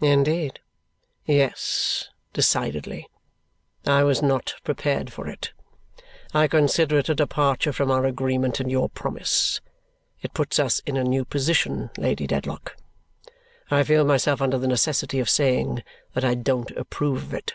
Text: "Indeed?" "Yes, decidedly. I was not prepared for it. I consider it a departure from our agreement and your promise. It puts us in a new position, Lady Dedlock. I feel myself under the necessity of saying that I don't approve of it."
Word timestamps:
"Indeed?" 0.00 0.60
"Yes, 1.26 2.08
decidedly. 2.32 3.06
I 3.84 4.02
was 4.02 4.22
not 4.22 4.54
prepared 4.64 5.12
for 5.12 5.28
it. 5.28 5.52
I 6.32 6.48
consider 6.48 6.96
it 7.00 7.10
a 7.10 7.14
departure 7.14 7.70
from 7.70 7.90
our 7.90 8.06
agreement 8.06 8.60
and 8.60 8.70
your 8.70 8.88
promise. 8.88 9.60
It 10.22 10.32
puts 10.32 10.58
us 10.58 10.80
in 10.86 10.96
a 10.96 11.04
new 11.04 11.26
position, 11.26 11.90
Lady 11.98 12.26
Dedlock. 12.26 12.78
I 13.70 13.82
feel 13.82 14.06
myself 14.06 14.40
under 14.40 14.56
the 14.56 14.68
necessity 14.68 15.20
of 15.20 15.28
saying 15.28 15.82
that 16.14 16.24
I 16.24 16.32
don't 16.34 16.70
approve 16.70 17.24
of 17.24 17.34
it." 17.34 17.52